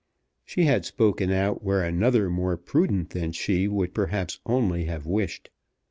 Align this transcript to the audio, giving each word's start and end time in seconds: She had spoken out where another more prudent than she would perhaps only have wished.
She 0.43 0.63
had 0.63 0.83
spoken 0.83 1.29
out 1.29 1.63
where 1.63 1.83
another 1.83 2.27
more 2.31 2.57
prudent 2.57 3.11
than 3.11 3.33
she 3.33 3.67
would 3.67 3.93
perhaps 3.93 4.39
only 4.47 4.85
have 4.85 5.05
wished. 5.05 5.51